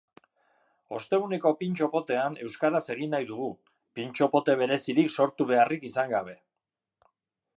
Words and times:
Osteguneko 0.99 1.51
pintxo-potean 1.59 2.37
euskaraz 2.45 2.81
egin 2.95 3.13
nahi 3.15 3.27
dugu, 3.33 3.51
pintxo-pote 3.99 4.57
berezirik 4.63 5.13
sortu 5.21 5.47
beharrik 5.55 5.89
izan 5.93 6.13
gabe. 6.19 6.37